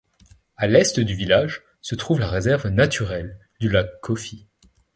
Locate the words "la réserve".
2.19-2.65